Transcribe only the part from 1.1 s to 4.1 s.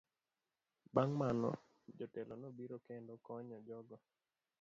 mano, jotelo nobiro kendo konyo jogo.